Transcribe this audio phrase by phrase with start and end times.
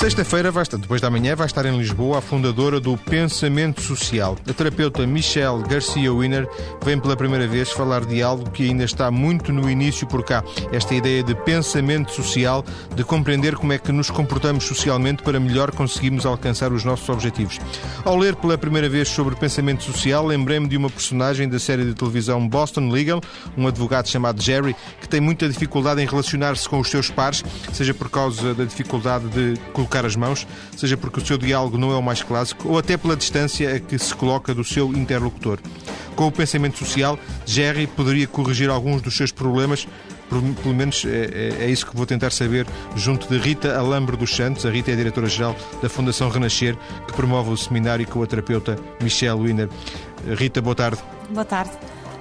[0.00, 4.34] Sexta-feira, depois da manhã, vai estar em Lisboa a fundadora do Pensamento Social.
[4.48, 6.48] A terapeuta Michelle Garcia Winner
[6.82, 10.42] vem pela primeira vez falar de algo que ainda está muito no início por cá.
[10.72, 12.64] Esta ideia de pensamento social,
[12.96, 17.60] de compreender como é que nos comportamos socialmente para melhor conseguirmos alcançar os nossos objetivos.
[18.02, 21.92] Ao ler pela primeira vez sobre pensamento social, lembrei-me de uma personagem da série de
[21.92, 23.20] televisão Boston Legal,
[23.54, 27.92] um advogado chamado Jerry, que tem muita dificuldade em relacionar-se com os seus pares, seja
[27.92, 31.96] por causa da dificuldade de colocar as mãos, seja porque o seu diálogo não é
[31.96, 35.58] o mais clássico, ou até pela distância a que se coloca do seu interlocutor.
[36.14, 39.86] Com o pensamento social, Jerry poderia corrigir alguns dos seus problemas
[40.62, 42.64] pelo menos é, é, é, isso que vou tentar saber
[42.94, 44.64] junto de Rita Alambre dos Santos.
[44.64, 46.76] A Rita é diretora-geral da Fundação Renascer,
[47.06, 49.68] que promove o seminário com a terapeuta Michelle Wiener.
[50.38, 51.00] Rita, boa tarde.
[51.30, 51.72] Boa tarde.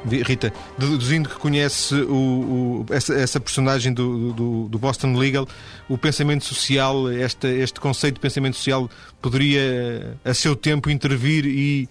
[0.05, 5.47] Rita, deduzindo que conhece o, o, essa, essa, personagem do, do, do, Boston Legal,
[5.89, 8.89] o pensamento social, este, este conceito de pensamento social,
[9.21, 11.89] poderia, a seu tempo, intervir e,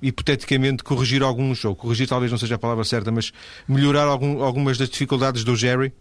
[0.00, 3.32] hipoteticamente, corrigir alguns, ou corrigir talvez não seja a palavra certa, mas
[3.68, 5.92] melhorar algum, algumas das dificuldades do Jerry?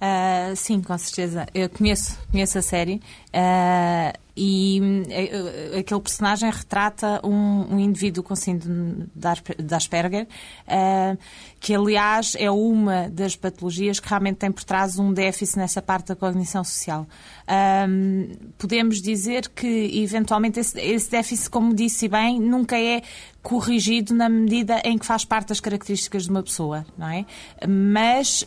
[0.00, 1.46] Uh, sim, com certeza.
[1.54, 3.02] Eu conheço, conheço a série.
[3.34, 10.26] Uh, e uh, aquele personagem retrata um, um indivíduo com síndrome de Asperger,
[10.66, 11.18] uh,
[11.60, 16.06] que aliás é uma das patologias que realmente tem por trás um déficit nessa parte
[16.06, 17.06] da cognição social.
[17.86, 23.02] Um, podemos dizer que, eventualmente, esse, esse déficit, como disse bem, nunca é
[23.42, 27.24] corrigido na medida em que faz parte das características de uma pessoa, não é?
[27.66, 28.44] Mas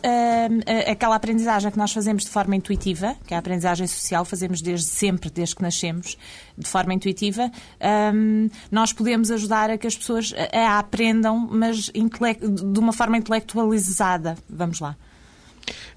[0.88, 4.86] aquela aprendizagem que nós fazemos de forma intuitiva, que é a aprendizagem social, fazemos desde
[4.86, 6.16] sempre, desde que nascemos,
[6.56, 7.50] de forma intuitiva,
[8.14, 13.16] um, nós podemos ajudar a que as pessoas a, a aprendam, mas de uma forma
[13.16, 14.36] intelectualizada.
[14.48, 14.96] Vamos lá.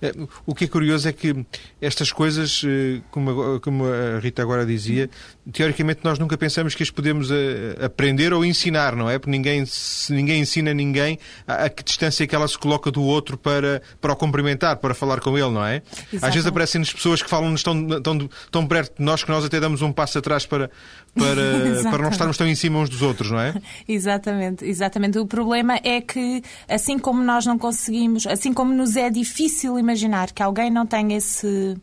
[0.02, 0.14] É,
[0.46, 1.46] o que é curioso é que
[1.82, 5.10] estas coisas, eh, como a Rita agora dizia,
[5.52, 9.18] teoricamente nós nunca pensamos que as podemos eh, aprender ou ensinar, não é?
[9.18, 9.64] Porque ninguém,
[10.10, 13.82] ninguém ensina ninguém a, a que distância é que ela se coloca do outro para,
[14.00, 15.82] para o cumprimentar, para falar com ele, não é?
[15.86, 16.26] Exatamente.
[16.26, 19.60] Às vezes aparecem-nos pessoas que falam-nos tão, tão, tão perto de nós que nós até
[19.60, 20.70] damos um passo atrás para,
[21.16, 23.54] para, para não estarmos tão em cima uns dos outros, não é?
[23.88, 25.18] Exatamente, exatamente.
[25.18, 30.32] O problema é que, assim como nós não conseguimos, assim como nos é difícil imaginar
[30.32, 31.78] que alguém não tenha esse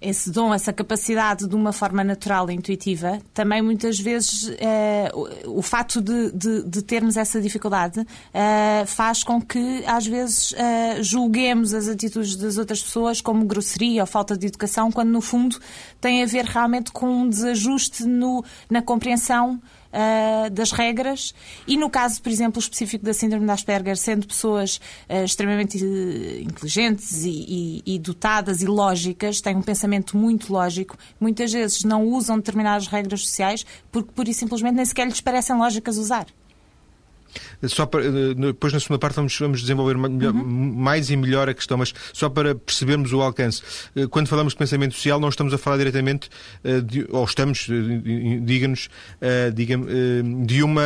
[0.00, 5.58] esse dom, essa capacidade de uma forma natural e intuitiva, também muitas vezes eh, o,
[5.58, 11.02] o fato de, de, de, termos essa dificuldade eh, faz com que às vezes eh,
[11.02, 15.58] julguemos as atitudes das outras pessoas como grosseria ou falta de educação, quando no fundo
[16.00, 19.60] tem a ver realmente com um desajuste no, na compreensão
[19.92, 21.34] uh, das regras
[21.66, 26.42] e no caso, por exemplo, específico da síndrome de Asperger, sendo pessoas uh, extremamente eh,
[26.42, 32.06] inteligentes e, e, e, dotadas e lógicas, têm um pensamento muito lógico, muitas vezes não
[32.06, 36.26] usam determinadas regras sociais porque, pura e simplesmente, nem sequer lhes parecem lógicas usar.
[37.68, 40.42] Só para, eh, depois na segunda parte vamos, vamos desenvolver melhor, uhum.
[40.42, 43.62] mais e melhor a questão, mas só para percebermos o alcance.
[43.94, 46.30] Eh, quando falamos de pensamento social, não estamos a falar diretamente,
[46.64, 47.68] eh, de, ou estamos,
[48.42, 48.88] diga-nos,
[49.54, 49.76] diga
[50.46, 50.82] de, uma,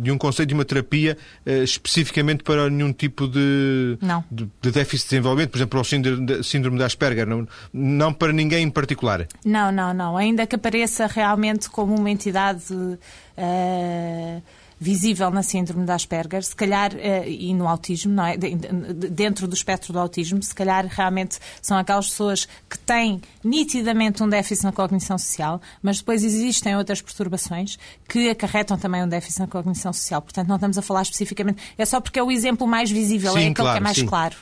[0.00, 1.16] de um conceito de uma terapia
[1.46, 3.98] especificamente para nenhum tipo de,
[4.30, 8.12] de, de, déficit de desenvolvimento, por exemplo, para o síndrome, síndrome de Asperger, não, não
[8.12, 9.26] para ninguém em particular.
[9.44, 10.16] Não, não, não.
[10.16, 12.72] Ainda que apareça realmente como uma entidade.
[12.72, 14.42] Uh
[14.82, 18.36] visível na síndrome de Asperger, se calhar, eh, e no autismo, não é?
[18.36, 24.28] dentro do espectro do autismo, se calhar realmente são aquelas pessoas que têm nitidamente um
[24.28, 27.78] déficit na cognição social, mas depois existem outras perturbações
[28.08, 30.20] que acarretam também um déficit na cognição social.
[30.20, 31.62] Portanto, não estamos a falar especificamente.
[31.78, 33.96] É só porque é o exemplo mais visível, sim, é aquele claro, que é mais
[33.96, 34.06] sim.
[34.06, 34.36] claro.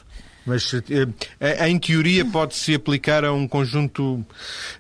[0.51, 4.25] Mas eh, em teoria pode-se aplicar a um conjunto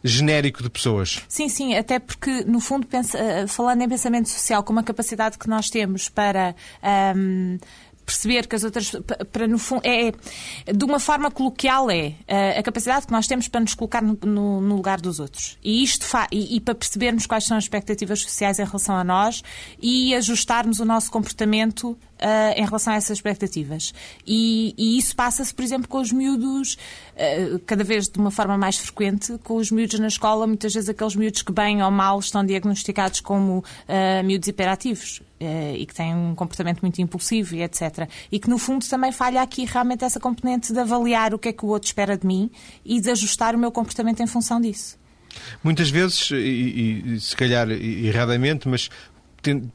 [0.02, 1.22] genérico de pessoas.
[1.28, 5.38] Sim, sim, até porque, no fundo, pensa, eh, falando em pensamento social, com uma capacidade
[5.38, 6.54] que nós temos para.
[7.16, 7.58] Um,
[8.10, 8.90] perceber que as outras
[9.30, 10.10] para no fundo é
[10.72, 14.18] de uma forma coloquial é eh, a capacidade que nós temos para nos colocar no,
[14.24, 17.64] no, no lugar dos outros e isto fa e, e, para percebermos quais são as
[17.64, 19.44] expectativas sociais em relação a nós
[19.80, 23.92] e ajustarmos o nosso comportamento uh, em relação a essas expectativas.
[24.26, 28.56] E, e isso passa-se, por exemplo, com os miúdos, uh, cada vez de uma forma
[28.56, 32.18] mais frequente, com os miúdos na escola, muitas vezes aqueles miúdos que, bem ou mal,
[32.18, 35.22] estão diagnosticados como uh, miúdos hiperativos.
[35.40, 38.06] e que têm um comportamento muito impulsivo e etc.
[38.30, 41.52] E que, no fundo, também falha aqui realmente essa componente de avaliar o que é
[41.52, 42.50] que o outro espera de mim
[42.84, 45.00] e de ajustar o meu comportamento em função disso.
[45.62, 48.90] Muitas vezes, e, e, se calhar erradamente, mas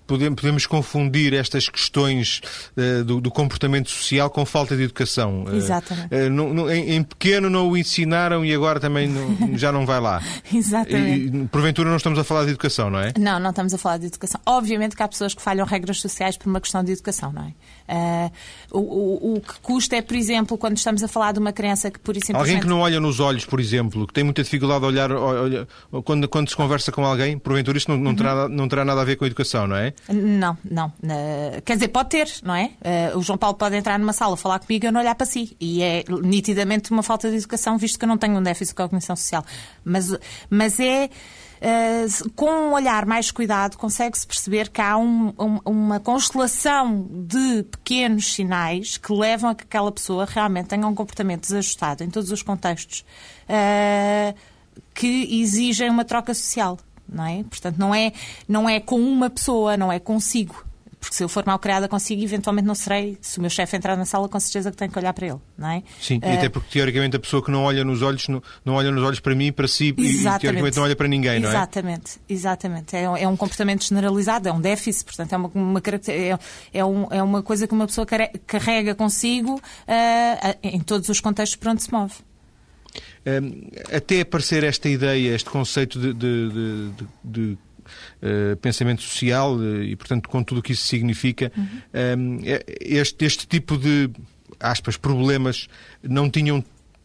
[0.07, 2.41] podemos confundir estas questões
[2.77, 5.45] uh, do, do, comportamento social com falta de educação.
[5.53, 6.13] Exatamente.
[6.13, 10.21] Uh, em, em, pequeno não o ensinaram e agora também não, já não vai lá.
[10.53, 11.37] Exatamente.
[11.37, 13.13] E, porventura não estamos a falar de educação, não é?
[13.19, 14.39] Não, não estamos a falar de educação.
[14.45, 17.53] Obviamente que há pessoas que falham regras sociais por uma questão de educação, não é?
[17.87, 18.31] Uh,
[18.71, 21.91] o, o, o, que custa é, por exemplo, quando estamos a falar de uma criança
[21.91, 22.39] que por simplesmente...
[22.39, 25.67] Alguém que não olha nos olhos, por exemplo, que tem muita dificuldade a olhar, olha,
[26.03, 28.15] quando, quando se conversa com alguém, porventura isto não, não, uhum.
[28.15, 29.93] terá, não terá nada a ver com a educação, não é?
[30.09, 30.87] Não, não.
[30.87, 32.71] Uh, quer dizer, pode ter, não é?
[33.13, 35.25] Uh, o João Paulo pode entrar numa sala, falar comigo e eu não olhar para
[35.25, 35.55] si.
[35.59, 38.75] E é nitidamente uma falta de educação, visto que eu não tenho um déficit de
[38.75, 39.45] cognição social.
[39.83, 40.15] Mas,
[40.49, 41.09] mas é.
[41.55, 47.63] Uh, com um olhar mais cuidado, consegue-se perceber que há um, um, uma constelação de
[47.63, 52.29] pequenos sinais que levam a que aquela pessoa realmente tenha um comportamento desajustado em todos
[52.29, 53.05] os contextos
[53.49, 54.35] uh,
[54.93, 57.43] que exigem uma troca social não é?
[57.43, 58.11] Portanto, não é,
[58.47, 60.65] não é com uma pessoa, não é consigo.
[61.05, 63.15] Porque se eu for mal criada consigo, eventualmente não serei.
[63.21, 65.37] Se o meu chefe entrar na sala, com certeza que tenho que olhar para ele,
[65.55, 65.83] não é?
[66.01, 68.73] Sim, uh, e até porque teoricamente a pessoa que não olha nos olhos, não, não
[68.73, 71.51] olha nos olhos para mim, para si, e teoricamente não olha para ninguém, não é?
[71.51, 72.95] Exatamente, exatamente.
[72.95, 76.39] É, é um comportamento generalizado, é um déficit, portanto é uma, uma, é,
[76.73, 78.07] é, um, é uma coisa que uma pessoa
[78.47, 82.15] carrega consigo uh, em todos os contextos por onde se move
[83.91, 87.57] até aparecer esta ideia, este conceito de, de, de, de
[88.19, 92.39] Uh, pensamento social uh, e, portanto, com tudo o que isso significa, uhum.
[92.81, 94.09] este, este tipo de
[94.59, 95.67] aspas, problemas
[96.01, 96.63] não tinham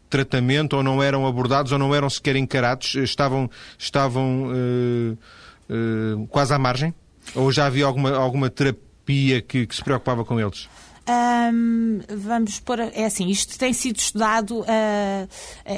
[0.09, 6.59] tratamento ou não eram abordados ou não eram sequer encarados, estavam, estavam uh, quase à
[6.59, 6.93] margem?
[7.33, 10.67] Ou já havia alguma, alguma terapia que, que se preocupava com eles?
[11.09, 12.79] Um, vamos pôr.
[12.79, 14.65] É assim, isto tem sido estudado, uh,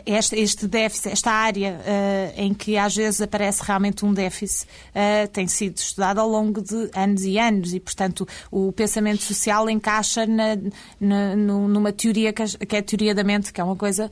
[0.06, 5.28] este, este, déficit, esta área uh, em que às vezes aparece realmente um déficit, uh,
[5.30, 10.26] tem sido estudado ao longo de anos e anos e, portanto, o pensamento social encaixa
[10.26, 10.58] na,
[11.00, 14.12] na, numa teoria que é a teoria da mente, que é uma coisa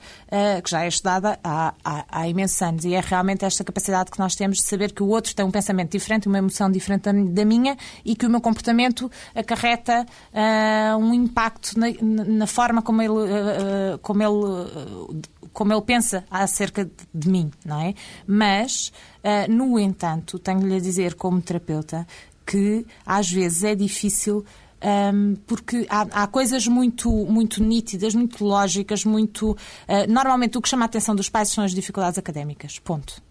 [0.63, 4.19] que já é estudada há, há, há imensos anos e é realmente esta capacidade que
[4.19, 7.45] nós temos de saber que o outro tem um pensamento diferente, uma emoção diferente da
[7.45, 10.05] minha e que o meu comportamento acarreta
[10.99, 15.21] um um impacto na, na forma como ele, uh, como ele
[15.53, 17.94] como ele pensa acerca de mim, não é?
[18.25, 18.92] Mas,
[19.24, 22.07] uh, no entanto, tenho-lhe a dizer como terapeuta
[22.45, 24.45] que às vezes é difícil
[24.83, 29.51] um, ehm, porque há, há, coisas muito, muito nítidas, muito lógicas, muito.
[29.51, 32.80] Uh, normalmente o que chama a atenção dos pais são as dificuldades académicas.
[32.80, 33.21] Ponto.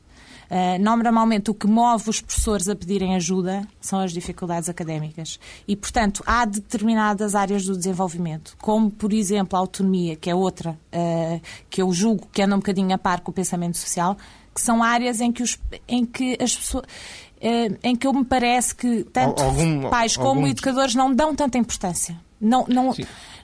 [0.50, 5.38] Uh, normalmente o que move os professores a pedirem ajuda são as dificuldades académicas.
[5.66, 10.70] E, portanto, há determinadas áreas do desenvolvimento, como, por exemplo, a autonomia, que é outra,
[10.92, 14.16] uh, que eu julgo que anda um bocadinho a par com o pensamento social,
[14.52, 15.56] que são áreas em que, os,
[15.86, 20.28] em que as pessoas uh, em que eu me parece que tanto algum, pais como
[20.28, 20.46] algum...
[20.46, 22.16] educadores não dão tanta importância.
[22.40, 22.94] Não, não,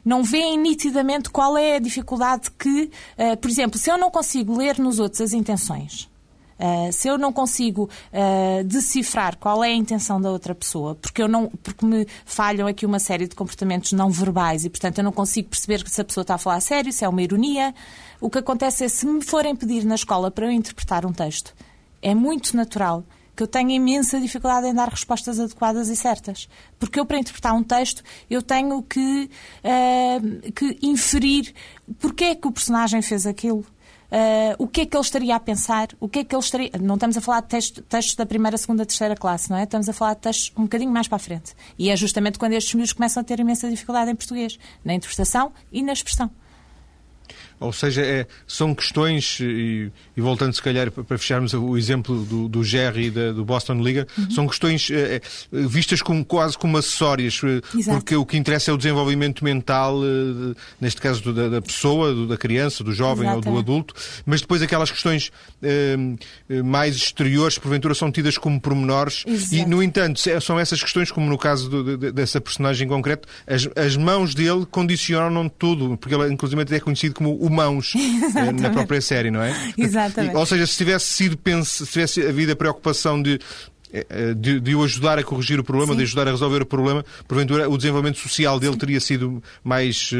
[0.04, 4.56] não veem nitidamente qual é a dificuldade que, uh, por exemplo, se eu não consigo
[4.56, 6.08] ler nos outros as intenções,
[6.58, 11.22] Uh, se eu não consigo uh, decifrar qual é a intenção da outra pessoa, porque,
[11.22, 15.04] eu não, porque me falham aqui uma série de comportamentos não verbais e, portanto, eu
[15.04, 17.74] não consigo perceber se a pessoa está a falar a sério, se é uma ironia,
[18.20, 21.54] o que acontece é, se me forem pedir na escola para eu interpretar um texto,
[22.00, 23.04] é muito natural
[23.36, 26.48] que eu tenha imensa dificuldade em dar respostas adequadas e certas.
[26.78, 29.30] Porque eu, para interpretar um texto, eu tenho que,
[29.62, 31.54] uh, que inferir
[31.98, 33.64] porque é que o personagem fez aquilo
[34.06, 36.70] Uh, o que é que ele estaria a pensar, o que é que ele estaria.
[36.80, 37.48] Não estamos a falar de
[37.82, 39.64] textos, da primeira, segunda, terceira classe, não é?
[39.64, 41.54] Estamos a falar de textos um bocadinho mais para a frente.
[41.78, 45.52] E é justamente quando estes miúdos começam a ter imensa dificuldade em português, na interpretação
[45.72, 46.30] e na expressão.
[47.58, 52.48] Ou seja, é, são questões, e, e, voltando se calhar para fecharmos o exemplo do,
[52.48, 54.30] do Jerry e da, do Boston Liga, uhum.
[54.30, 55.20] são questões é,
[55.50, 57.98] vistas como, quase como acessórias, Exato.
[57.98, 60.00] porque o que interessa é o desenvolvimento mental,
[60.80, 63.94] neste caso da, da pessoa, do, da criança, do jovem ou do adulto,
[64.26, 65.32] mas depois aquelas questões
[66.64, 69.54] mais exteriores, porventura, são tidas como pormenores, Exato.
[69.54, 73.26] e no entanto, são essas questões, como no caso do, de, dessa personagem em concreto,
[73.46, 78.52] as, as mãos dele condicionam tudo, porque ele, inclusive, é conhecido como o mãos eh,
[78.52, 79.54] na própria série, não é?
[79.78, 80.36] Exatamente.
[80.36, 83.38] Ou seja, se tivesse sido se tivesse havido a preocupação de
[83.92, 85.98] eh, eh, de, de, o ajudar a corrigir o problema, Sim.
[85.98, 88.78] de ajudar a resolver o problema, porventura o desenvolvimento social dele Sim.
[88.78, 90.10] teria sido mais,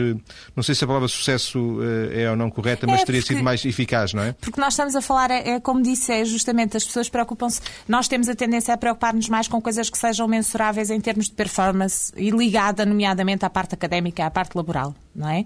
[0.55, 1.79] não sei se a palavra sucesso
[2.13, 4.33] é ou não correta, mas é teria sido mais eficaz, não é?
[4.41, 8.07] Porque nós estamos a falar, é, é como disse, é justamente as pessoas preocupam-se, nós
[8.07, 12.13] temos a tendência a preocupar-nos mais com coisas que sejam mensuráveis em termos de performance
[12.17, 15.45] e ligada, nomeadamente, à parte académica, à parte laboral, não é?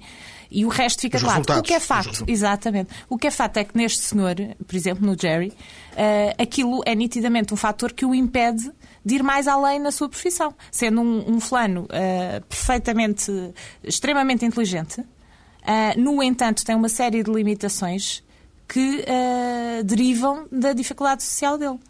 [0.51, 1.43] E o resto fica Os claro.
[1.59, 2.93] O que é facto, exatamente.
[3.09, 4.35] O que é facto é que neste senhor,
[4.67, 8.71] por exemplo, no Jerry, uh, aquilo é nitidamente um fator que o impede
[9.05, 13.31] de ir mais além na sua profissão, sendo um, um fulano uh, perfeitamente,
[13.83, 15.01] extremamente inteligente.
[15.01, 18.23] Uh, no entanto, tem uma série de limitações
[18.69, 19.05] que
[19.85, 21.81] derivam da dificuldade social dele.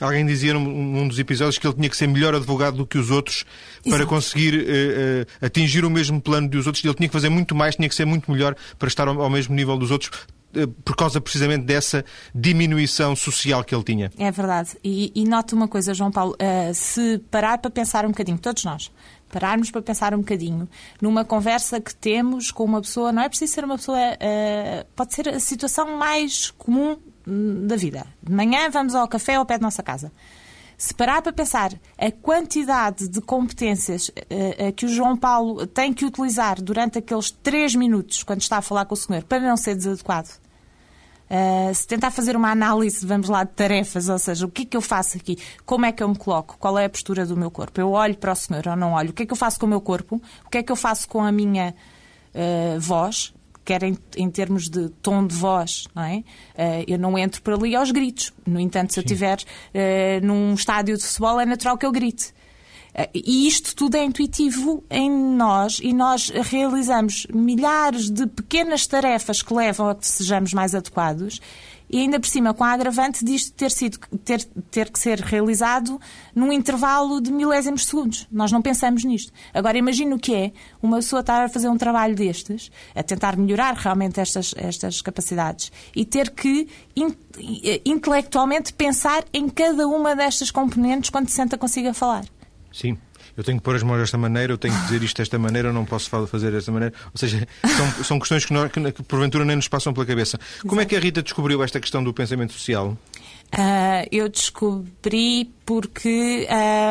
[0.00, 2.98] Alguém dizia num, num, dos episódios que ele tinha que ser melhor advogado do que
[2.98, 3.44] os outros
[3.82, 4.06] para Exato.
[4.08, 6.84] conseguir uh, uh, atingir o mesmo plano dos outros.
[6.84, 9.30] Ele tinha que fazer muito mais, tinha que ser muito melhor para estar ao, ao
[9.30, 10.10] mesmo nível dos outros,
[10.56, 14.10] uh, por causa precisamente dessa diminuição social que ele tinha.
[14.18, 14.70] É verdade.
[14.82, 16.36] E, e note uma coisa, João Paulo,
[16.74, 18.90] se parar para pensar um bocadinho, todos nós,
[19.30, 20.68] pararmos para pensar um bocadinho
[21.00, 23.98] numa conversa que temos com uma pessoa, não é preciso ser uma pessoa,
[24.96, 26.96] pode ser a situação mais comum
[27.26, 28.06] da vida.
[28.22, 30.12] De manhã vamos ao café ao pé da nossa casa.
[30.76, 35.92] Se parar para pensar a quantidade de competências uh, uh, que o João Paulo tem
[35.92, 39.56] que utilizar durante aqueles três minutos, quando está a falar com o senhor, para não
[39.56, 44.50] ser desadequado, uh, se tentar fazer uma análise, vamos lá, de tarefas, ou seja, o
[44.50, 46.90] que é que eu faço aqui, como é que eu me coloco, qual é a
[46.90, 49.26] postura do meu corpo, eu olho para o senhor ou não olho, o que é
[49.26, 51.30] que eu faço com o meu corpo, o que é que eu faço com a
[51.30, 51.72] minha
[52.80, 53.32] voz,
[53.64, 56.16] quer em, em, termos de tom de voz, não é?
[56.16, 58.32] Uh, eu não entro por ali aos gritos.
[58.46, 59.00] No entanto, se Sim.
[59.00, 62.32] eu estiver uh, num estádio de futebol, é natural que eu grite.
[62.94, 69.42] Uh, e isto tudo é intuitivo em nós e nós realizamos milhares de pequenas tarefas
[69.42, 71.40] que levam a que sejamos mais adequados
[71.94, 76.00] e ainda por cima com a agravante disto ter, sido, ter, ter que ser realizado
[76.34, 78.26] num intervalo de milésimos de segundos.
[78.32, 79.32] Nós não pensamos nisto.
[79.54, 83.36] Agora imagine o que é uma pessoa estar a fazer um trabalho destes, a tentar
[83.36, 87.14] melhorar realmente estas, estas capacidades e ter que in,
[87.84, 92.24] intelectualmente pensar em cada uma destas componentes quando se senta consigo a falar.
[92.72, 92.98] Sim
[93.36, 95.68] eu tenho que pôr as mãos desta maneira, eu tenho que dizer isto desta maneira,
[95.68, 96.94] eu não posso fazer desta maneira.
[97.06, 100.38] Ou seja, são, são questões que, nós, que, que, porventura nem nos passam pela cabeça.
[100.66, 102.96] Como é que a Rita descobriu esta questão do pensamento social?
[103.52, 106.46] Uh, eu descobri porque,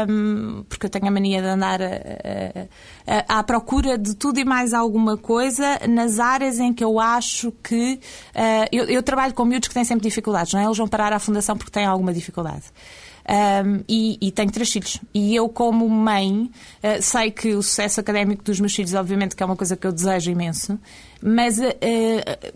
[0.10, 4.40] um, porque eu tenho a mania de andar a, a, a, à procura de tudo
[4.40, 8.00] e mais alguma coisa nas áreas em que eu acho que.
[8.34, 10.64] Uh, eu, eu, trabalho com miúdos que têm sempre dificuldades, não é?
[10.64, 12.64] Eles vão parar à fundação porque têm alguma dificuldade.
[13.25, 15.00] Um, e, e, tenho três filhos.
[15.13, 16.51] E eu, como mãe,
[16.84, 19.88] uh, sei que o sucesso académico dos meus filhos, obviamente, que é uma coisa que
[19.88, 20.77] eu desejo imenso,
[21.22, 21.63] mas uh,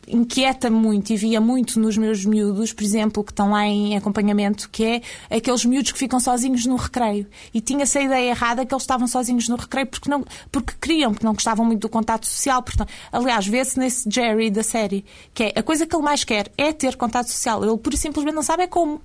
[0.09, 4.69] inquieta-me muito e via muito nos meus miúdos, por exemplo, que estão lá em acompanhamento,
[4.69, 5.01] que é
[5.37, 7.25] aqueles miúdos que ficam sozinhos no recreio.
[7.53, 11.13] E tinha-se a ideia errada que eles estavam sozinhos no recreio porque, não, porque queriam,
[11.13, 12.61] porque não gostavam muito do contato social.
[12.61, 16.51] Portanto, aliás, vê-se nesse Jerry da série, que é a coisa que ele mais quer
[16.57, 17.63] é ter contato social.
[17.63, 19.01] Ele, por simplesmente, não sabe é como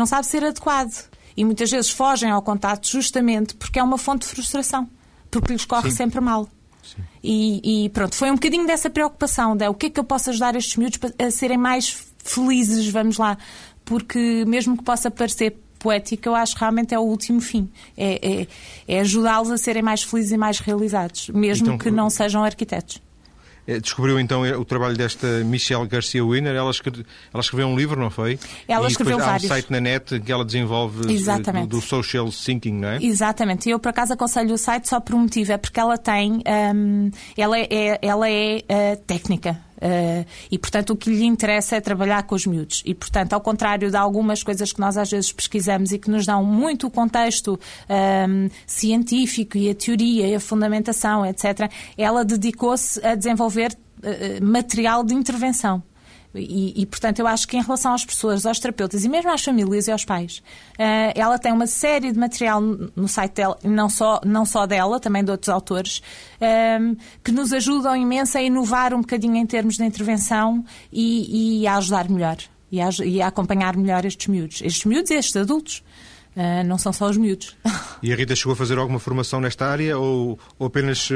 [0.00, 1.08] não sabe ser adequado.
[1.36, 4.88] E muitas vezes fogem ao contato justamente porque é uma fonte de frustração,
[5.30, 5.96] porque lhes corre Sim.
[5.96, 6.48] sempre mal.
[7.22, 10.30] E, e, pronto, foi um bocadinho dessa preocupação de o que é que eu posso
[10.30, 13.38] ajudar estes miúdos a serem mais felizes, vamos lá,
[13.84, 17.70] porque mesmo que possa parecer poético, eu acho que realmente é o último fim.
[17.96, 18.46] É, é,
[18.88, 23.00] é ajudá-los a serem mais felizes e mais realizados, mesmo então, que não sejam arquitetos.
[23.66, 26.54] Eh, descobriu então eh, o trabalho desta Michelle Garcia Winner.
[26.54, 28.38] Ela, escreve, ela escreveu um livro, não foi?
[28.66, 29.44] Ela e escreveu vários.
[29.44, 31.68] Há um site na net que ela desenvolve eh, Exatamente.
[31.68, 32.98] Do, do, social thinking, não é?
[33.02, 33.68] Exatamente.
[33.68, 35.52] Eu, por acaso, aconselho o site só por um motivo.
[35.52, 36.42] É porque ela tem...
[36.74, 41.76] Um, ela é, é ela é uh, técnica Uh, e, portanto, o que lhe interessa
[41.76, 42.82] é trabalhar com os miúdos.
[42.84, 46.26] E, portanto, ao contrário de algumas coisas que nós às vezes pesquisamos e que nos
[46.26, 47.58] dão muito o contexto
[47.88, 54.44] um, ehm, científico e a teoria e a fundamentação, etc., ela dedicou-se a desenvolver uh,
[54.44, 55.82] material de intervenção.
[56.34, 59.42] E, e, portanto, eu acho que em relação às pessoas, aos terapeutas e mesmo às
[59.42, 60.38] famílias e aos pais,
[60.78, 65.00] uh, ela tem uma série de material no site dela, não só, não só dela,
[65.00, 69.76] também de outros autores, uh, que nos ajudam imenso a inovar um bocadinho em termos
[69.76, 72.36] de intervenção e, e a ajudar melhor.
[72.70, 74.62] E a, e a, acompanhar melhor estes miúdos.
[74.62, 75.82] Estes miúdos e estes adultos.
[76.36, 77.56] Uh, não são só os miúdos.
[78.00, 81.08] E a Rita chegou a fazer alguma formação nesta área ou, ou apenas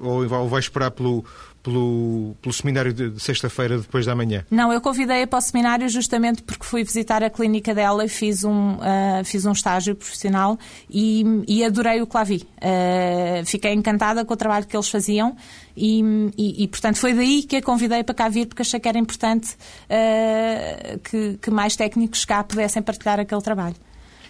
[0.00, 1.24] ou vai esperar pelo,
[1.62, 4.44] pelo, pelo seminário de, sexta-feira, depois da manhã?
[4.50, 8.44] Não, eu convidei-a para o seminário justamente porque fui visitar a clínica dela e fiz
[8.44, 10.58] um, uh, fiz um estágio profissional
[10.90, 12.46] e, e adorei o que lá vi.
[12.58, 15.36] Uh, fiquei encantada com o trabalho que eles faziam
[15.76, 16.02] e,
[16.36, 18.98] e, e, portanto, foi daí que a convidei para cá vir porque achei que era
[18.98, 23.76] importante uh, que, que mais técnicos cá pudessem partilhar aquele trabalho.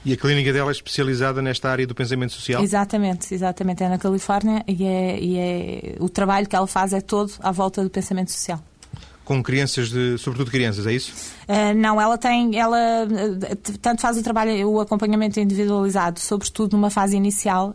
[0.05, 2.63] E a clínica dela é especializada nesta área do pensamento social?
[2.63, 3.85] Exatamente, exatamente.
[3.85, 7.53] É na Califórnia e, é, e é, o trabalho que ela faz é todo à
[7.53, 8.61] volta do pensamento social.
[9.25, 11.13] com crianças, de, sobretudo crianças, é isso?
[11.49, 12.79] Uh, não, ela tem, ela
[13.81, 17.75] tanto faz o trabalho, o acompanhamento individualizado, sobretudo numa fase inicial,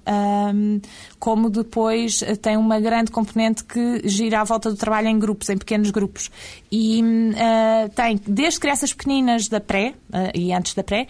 [0.54, 0.80] um,
[1.20, 5.58] como depois tem uma grande componente que gira à volta do trabalho em grupos, em
[5.58, 6.30] pequenos grupos.
[6.72, 11.08] E uh, tem desde crianças pequeninas da pré, uh, e antes da pré,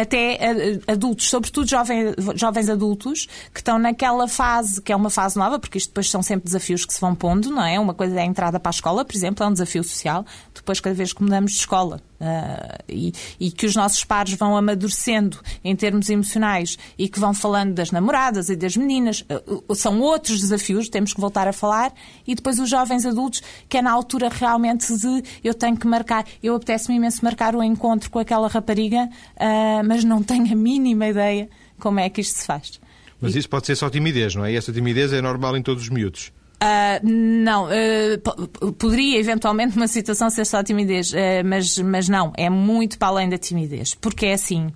[0.00, 0.38] até
[0.86, 5.76] adultos, sobretudo jovens, jovens adultos, que estão naquela fase, que é uma fase nova, porque
[5.76, 7.78] isto depois são sempre desafios que se vão pondo, não é?
[7.78, 10.24] Uma coisa é a entrada para a escola, por exemplo, é um desafio social.
[10.54, 14.56] Depois, cada vez que mudamos de escola uh, e, e, que os nossos pares vão
[14.56, 20.00] amadurecendo em termos emocionais e que vão falando das namoradas e das meninas, uh, são
[20.00, 21.92] outros desafios, temos que voltar a falar.
[22.26, 26.24] E depois os jovens adultos, que é na altura realmente de eu tenho que marcar,
[26.42, 31.08] eu apetece-me imenso marcar o encontro com aquela rapariga, uh, mas não tenho a mínima
[31.08, 31.48] ideia
[31.78, 32.80] como é que isto se faz.
[33.20, 34.52] Mas isso pode ser só timidez, não é?
[34.52, 36.32] E essa timidez é normal em todos os miúdos.
[36.60, 42.50] Uh, não, uh, poderia eventualmente uma situação ser só timidez, uh, mas, mas não, é
[42.50, 44.72] muito para além da timidez, porque é assim.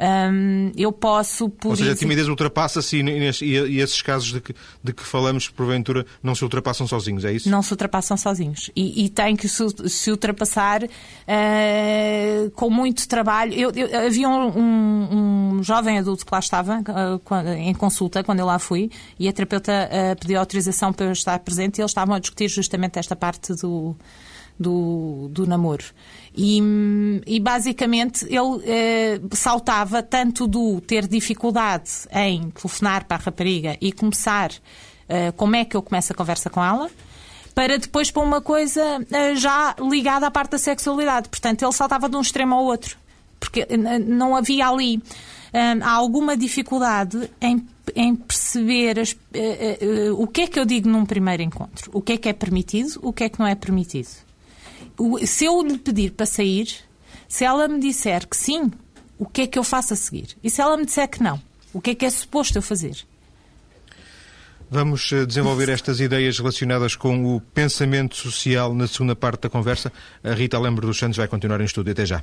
[0.00, 1.50] Um, eu posso.
[1.50, 5.02] Por Ou seja, a timidez ultrapassa-se e, e, e, esses casos de que, de que
[5.02, 7.50] falamos, porventura, não se ultrapassam sozinhos, é isso?
[7.50, 8.70] Não se ultrapassam sozinhos.
[8.74, 13.52] E, e tem que se, se ultrapassar uh, com muito trabalho.
[13.52, 18.38] Eu, eu, havia um, um, um, jovem adulto que lá estava uh, em consulta, quando
[18.38, 21.90] eu lá fui, e a terapeuta uh, pediu autorização para eu estar presente e eles
[21.90, 23.94] estavam a discutir justamente esta parte do
[24.60, 25.84] do, do namoro.
[26.36, 26.62] E,
[27.26, 33.90] e basicamente ele eh, saltava tanto do ter dificuldade em telefonar para a rapariga e
[33.90, 34.52] começar
[35.08, 36.88] eh, como é que eu começo a conversa com ela,
[37.52, 41.28] para depois para uma coisa eh, já ligada à parte da sexualidade.
[41.28, 42.96] Portanto, ele saltava de um extremo ao outro,
[43.38, 45.02] porque eh, não havia ali
[45.52, 50.88] eh, há alguma dificuldade em, em perceber as, uh, o que é que eu digo
[50.88, 53.56] num primeiro encontro, o que é que é permitido, o que é que não é
[53.56, 54.29] permitido
[55.26, 56.68] se eu lhe pedir para sair,
[57.28, 58.70] se ela me disser que sim,
[59.18, 60.36] o que é que eu faço a seguir?
[60.42, 61.40] E se ela me disser que não,
[61.72, 63.04] o que é que é suposto eu fazer?
[64.70, 69.92] Vamos eh, desenvolver estas ideias relacionadas com o pensamento social na segunda parte da conversa.
[70.22, 71.90] A Rita Lembro dos Santos vai continuar em estúdio.
[71.90, 72.22] Até já.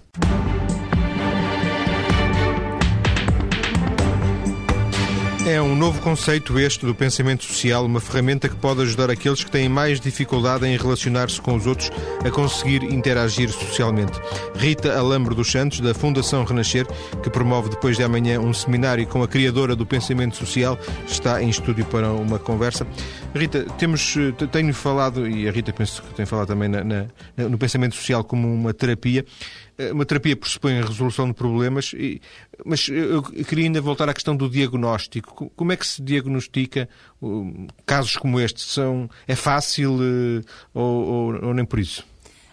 [5.48, 9.50] É um novo conceito este do pensamento social, uma ferramenta que pode ajudar aqueles que
[9.50, 11.90] têm mais dificuldade em relacionar-se com os outros
[12.26, 14.20] a conseguir interagir socialmente.
[14.56, 16.86] Rita Alambro dos Santos, da Fundação Renascer,
[17.24, 21.48] que promove depois de amanhã um seminário com a criadora do pensamento social, está em
[21.48, 22.86] estúdio para uma conversa.
[23.34, 24.16] Rita, temos,
[24.52, 27.06] tenho falado, e a Rita penso que tem falado também na, na,
[27.38, 29.24] no pensamento social como uma terapia.
[29.78, 31.94] Eh, uma terapia pressupõe a resolução de problemas,
[32.66, 35.52] mas eu queria ainda voltar à questão do diagnóstico.
[35.56, 36.90] Como é que se diagnostica
[37.86, 38.62] casos como este?
[38.62, 42.06] São, é fácil eh, ou, ou, ou nem por isso?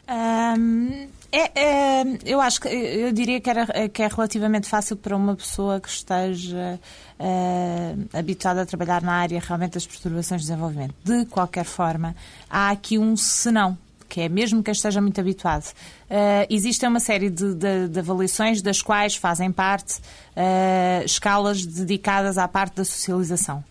[0.07, 5.17] Um, é, é, eu acho que eu diria que, era, que é relativamente fácil para
[5.17, 6.79] uma pessoa que esteja
[7.19, 10.95] uh, habituada a trabalhar na área realmente das perturbações de desenvolvimento.
[11.03, 12.15] De qualquer forma,
[12.49, 13.77] há aqui um senão
[14.15, 15.65] que é mesmo que esteja muito habituado.
[15.65, 22.39] Uh, existe uma série de, de, de, avaliações das quais fazem parte uh, escalas dedicadas
[22.39, 23.65] à parte da socialização.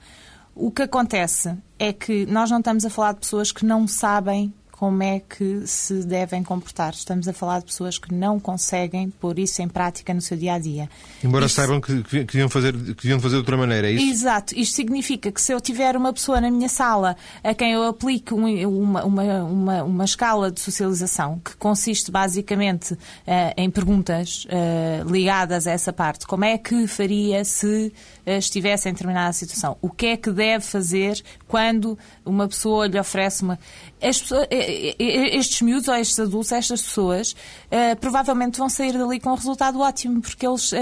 [0.53, 4.53] O que acontece é que nós não estamos a falar de pessoas que não sabem
[4.83, 6.91] como é que se devem comportar.
[6.91, 10.55] Estamos a falar de pessoas que não conseguem pôr isso em prática no seu dia
[10.55, 10.89] a dia.
[11.23, 11.55] Embora isso...
[11.55, 14.11] saibam que, que, deviam fazer, que deviam fazer de outra maneira, é isso?
[14.11, 14.53] Exato.
[14.59, 18.35] Isto significa que se eu tiver uma pessoa na minha sala a quem eu aplico
[18.35, 22.97] uma, uma, uma, uma escala de socialização que consiste basicamente uh,
[23.55, 27.93] em perguntas uh, ligadas a essa parte, como é que faria se
[28.27, 29.77] uh, estivesse em determinada situação?
[29.81, 33.57] O que é que deve fazer quando uma pessoa lhe oferece uma.
[34.01, 34.47] Pessoas,
[34.99, 39.79] estes miúdos ou estes adultos, estas pessoas, uh, provavelmente vão sair dali com um resultado
[39.79, 40.75] ótimo, porque eles, uh,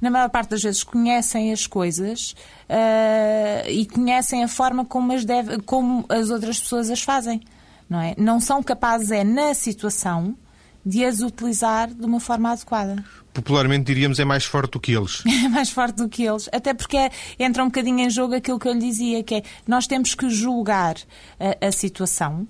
[0.00, 2.34] na maior parte das vezes, conhecem as coisas
[2.68, 7.40] uh, e conhecem a forma como as, deve, como as outras pessoas as fazem.
[7.88, 8.14] Não, é?
[8.18, 10.36] não são capazes, é na situação,
[10.84, 13.04] de as utilizar de uma forma adequada.
[13.34, 15.22] Popularmente diríamos é mais forte do que eles.
[15.44, 16.48] É mais forte do que eles.
[16.52, 19.86] Até porque entra um bocadinho em jogo aquilo que eu lhe dizia, que é nós
[19.86, 20.96] temos que julgar
[21.38, 22.48] a, a situação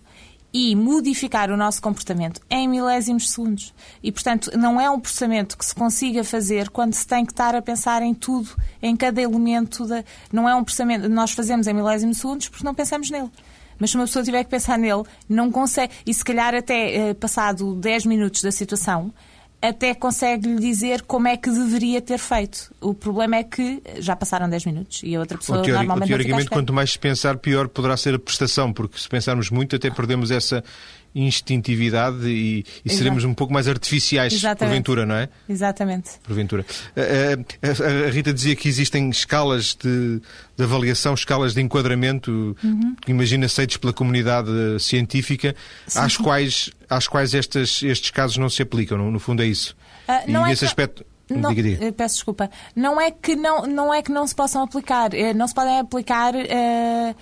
[0.61, 3.73] e modificar o nosso comportamento em milésimos de segundos.
[4.03, 7.55] E, portanto, não é um processamento que se consiga fazer quando se tem que estar
[7.55, 8.51] a pensar em tudo,
[8.83, 9.87] em cada elemento.
[9.87, 10.03] Da...
[10.33, 13.31] Não é um processamento nós fazemos em milésimos de segundos porque não pensamos nele.
[13.79, 15.93] Mas se uma pessoa tiver que pensar nele, não consegue.
[16.05, 19.13] E se calhar até eh, passado 10 minutos da situação,
[19.61, 22.73] até consegue lhe dizer como é que deveria ter feito.
[22.81, 26.49] O problema é que já passaram 10 minutos e a outra pessoa teori normalmente Teoricamente,
[26.49, 30.31] quanto mais se pensar, pior poderá ser a prestação, porque se pensarmos muito, até perdemos
[30.31, 30.63] essa
[31.15, 34.69] instintividade e, e seremos um pouco mais artificiais, Exatamente.
[34.69, 35.29] porventura, não é?
[35.49, 36.11] Exatamente.
[36.23, 36.65] Porventura.
[36.97, 40.21] A, a, a Rita dizia que existem escalas de,
[40.57, 42.95] de avaliação, escalas de enquadramento, uhum.
[43.09, 46.17] imagina aceitos pela comunidade científica, sim, às.
[46.17, 49.77] Quais, às quais estas, estes casos não se aplicam, no, no fundo é isso.
[50.09, 51.05] Uh, e nesse é aspecto.
[51.31, 51.93] Não, diga.
[51.93, 52.51] Peço desculpa.
[52.75, 55.13] Não é que não, não é que não se possam aplicar.
[55.13, 56.35] Eh, não se podem aplicar.
[56.35, 57.15] Uh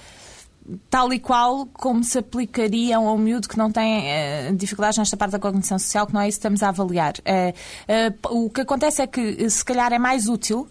[0.90, 5.32] tal e qual como se aplicariam ao miúdo que não tem uh, dificuldades nesta parte
[5.32, 7.14] da cognição social, que não é isso que estamos a avaliar.
[7.18, 10.68] Uh, uh, o que acontece é que, se calhar, é mais útil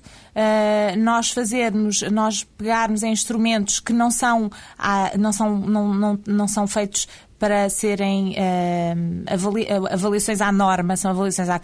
[0.97, 6.45] nós fazermos, nós pegarmos em instrumentos que não são, ah, não são, não, não, não
[6.45, 11.59] são feitos para serem uh, avali avaliações à norma, são avaliações a,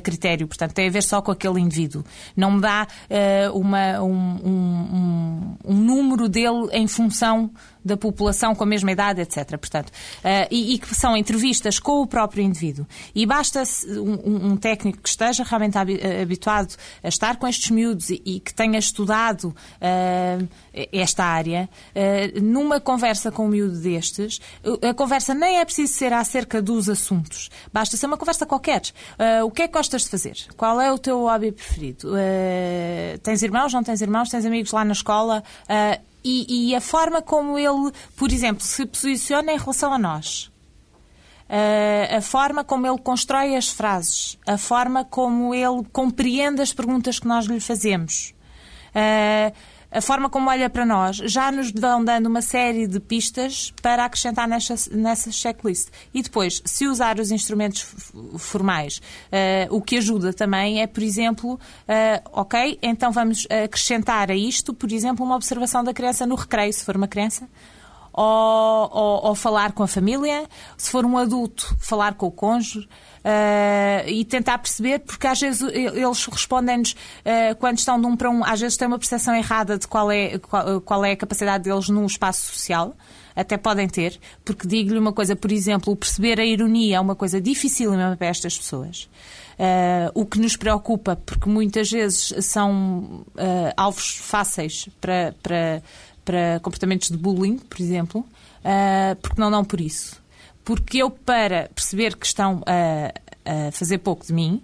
[0.00, 2.04] critério, portanto, tem a ver só com aquele indivíduo.
[2.36, 7.50] Não me dá uh, uma, um, um, um, número dele em função
[7.86, 9.56] da população com a mesma idade, etc.
[9.56, 12.86] Portanto, uh, e, e, que são entrevistas com o próprio indivíduo.
[13.14, 18.20] E basta um, um, técnico que esteja realmente habituado a estar com estes miúdos e,
[18.24, 20.48] e que tenha estudado uh,
[20.92, 24.40] esta área, uh, numa conversa com um miúdo destes,
[24.82, 27.50] a conversa nem é preciso ser acerca dos assuntos.
[27.72, 28.82] Basta ser uma conversa qualquer.
[29.44, 30.36] o que é que gostas de fazer?
[30.56, 32.12] Qual é o teu hobby preferido?
[33.22, 33.72] tens irmãos?
[33.72, 34.28] Não tens irmãos?
[34.28, 35.42] Tens amigos lá na escola?
[36.26, 40.50] E, e a forma como ele, por exemplo, se posiciona em relação a nós.
[41.48, 47.20] Uh, a forma como ele constrói as frases, a forma como ele compreende as perguntas
[47.20, 48.34] que nós lhe fazemos.
[48.90, 49.54] Uh,
[49.96, 54.04] a forma como olha para nós, já nos vão dando uma série de pistas para
[54.04, 55.88] acrescentar nessa, nessa checklist.
[56.12, 57.80] E depois, se usar os instrumentos
[58.36, 64.36] formais, uh, o que ajuda também é, por exemplo, uh, ok, então vamos acrescentar a
[64.36, 67.48] isto, por exemplo, uma observação da criança no recreio, se for uma criança.
[68.12, 72.86] Ou, ou, ou falar com a família, se for um adulto, falar com o cônjuge.
[73.26, 78.30] Uh, e tentar perceber, porque às vezes eles respondem-nos uh, quando estão de um para
[78.30, 81.64] um, às vezes têm uma percepção errada de qual é, qual, qual é a capacidade
[81.64, 82.94] deles num espaço social
[83.36, 87.38] até podem ter, porque digo-lhe uma coisa, por exemplo, perceber a ironia é uma coisa
[87.38, 89.08] dificílima para estas pessoas.
[89.58, 95.82] Uh, o que nos preocupa, porque muitas vezes são uh, alvos fáceis para, para,
[96.24, 100.24] para comportamentos de bullying, por exemplo, uh, porque não dão por isso.
[100.66, 104.60] Porque eu, para perceber que estão a, a fazer pouco de mim,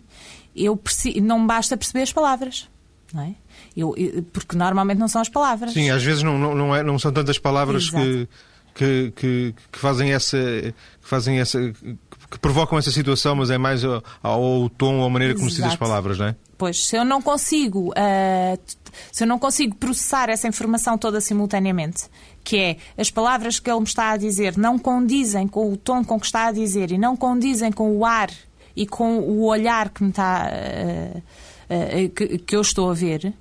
[0.55, 0.79] eu
[1.23, 2.69] não basta perceber as palavras.
[3.15, 3.35] Não é?
[3.77, 3.95] Eu,
[4.33, 5.73] porque normalmente não são as palavras.
[5.73, 8.29] Sim, às vezes não, não, não, é, não são tantas palavras que,
[8.75, 10.39] que, que, que, fazem essa.
[10.39, 11.59] Que fazem essa
[12.33, 15.57] que provocam essa situação, mas é mais ao, ao tom ou a maneira como se
[15.57, 16.37] diz as palavras, não é?
[16.57, 18.59] Pois, se eu não consigo, uh,
[19.11, 22.05] se eu não consigo processar essa informação toda simultaneamente,
[22.43, 26.03] que é as palavras que ele me está a dizer não condizem com o tom
[26.03, 28.31] com que está a dizer e não condizem com o ar
[28.75, 33.35] e com o olhar que me está uh, uh, que, que, eu estou a ver,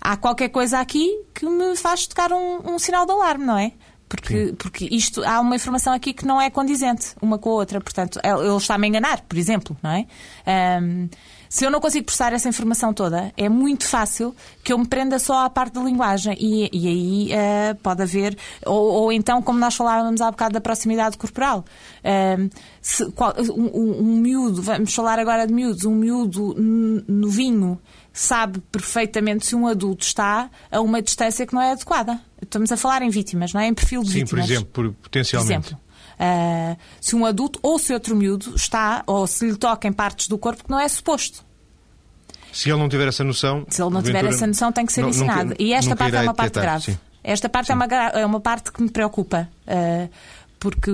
[0.00, 3.72] há qualquer coisa aqui que me faz tocar um, um sinal de alarme, não é?
[4.08, 7.80] Porque, porque isto há uma informação aqui que não é condizente uma com a outra.
[7.80, 10.06] Portanto, ele está-me a enganar, por exemplo, não é?
[10.80, 11.08] Um,
[11.48, 15.18] se eu não consigo processar essa informação toda, é muito fácil que eu me prenda
[15.18, 16.36] só à parte da linguagem.
[16.38, 18.36] E, e aí uh, pode haver.
[18.64, 21.64] Ou, ou, então, como nós falávamos há bocado da proximidade corporal.
[22.00, 26.54] Uh, se, qual, um, um, miúdo, vamos falar agora de miúdos, um miúdo
[27.08, 27.80] novinho
[28.12, 32.20] sabe perfeitamente se um adulto está a uma distância que não é adequada.
[32.42, 33.66] Estamos a falar em vítimas, não é?
[33.66, 34.46] Em perfil de Sim, vítimas.
[34.46, 35.48] Sim, por exemplo, potencialmente.
[35.48, 35.86] Por exemplo.
[36.18, 40.28] Uh, se um adulto ou se outro miúdo está, ou se lhe toca em partes
[40.28, 41.44] do corpo que não é suposto.
[42.52, 43.66] Se ele não tiver essa noção.
[43.68, 45.50] Se ele não tiver essa noção, tem que ser não, ensinado.
[45.50, 46.84] Nunca, e esta parte é uma parte grave.
[46.84, 46.98] Sim.
[47.22, 49.48] Esta parte é uma, é uma parte que me preocupa.
[49.66, 50.08] Uh,
[50.58, 50.90] porque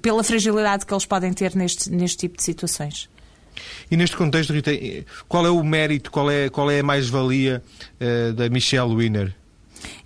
[0.00, 3.08] pela fragilidade que eles podem ter neste, neste tipo de situações.
[3.90, 4.70] E neste contexto, Rita,
[5.28, 7.62] qual é o mérito, qual é, qual é a mais-valia
[8.00, 9.34] uh, da Michelle Winner?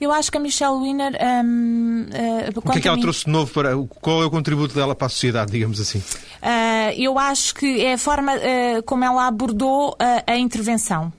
[0.00, 1.12] Eu acho que a Michelle Winner.
[1.44, 3.02] Um, uh, o que é que ela mim...
[3.02, 3.70] trouxe de novo para.
[4.00, 5.98] Qual é o contributo dela para a sociedade, digamos assim?
[5.98, 11.12] Uh, eu acho que é a forma uh, como ela abordou a intervenção,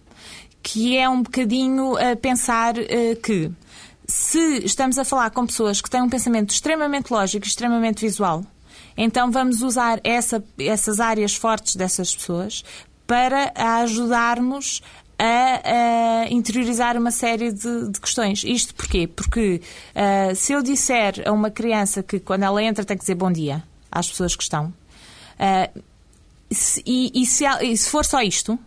[0.62, 2.74] que é um bocadinho pensar
[3.24, 3.52] que
[4.08, 8.44] se estamos a falar com pessoas que têm um pensamento extremamente lógico, extremamente visual,
[8.98, 12.64] então vamos usar essa, essas áreas fortes dessas pessoas
[13.08, 14.82] para ajudarmos
[15.22, 18.44] a, a, interiorizar uma série de, de, questões.
[18.44, 19.06] Isto porquê?
[19.06, 19.62] Porque
[19.96, 23.32] uh, se eu disser a uma criança que quando ela entra tem que dizer bom
[23.32, 25.82] dia às pessoas que estão, uh,
[26.86, 28.60] e, e, se, e se for só isto,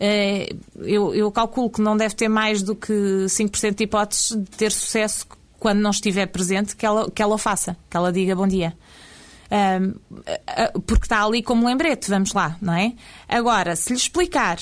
[0.00, 4.50] eh, eu, eu, calculo que não deve ter mais do que 5% de hipóteses de
[4.56, 5.26] ter sucesso
[5.60, 8.76] quando não estiver presente, que ela, que ela o faça, que ela diga bom dia.
[10.86, 12.94] Porque está ali como lembrete, vamos lá, não é?
[13.28, 14.58] Agora, se lhe explicar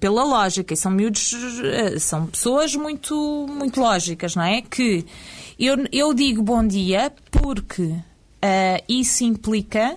[0.00, 4.62] pela lógica, e são miúdos, uh, são pessoas muito, muito lógicas, não é?
[4.62, 5.04] Que
[5.58, 9.96] eu, eu digo bom dia porque uh, isso implica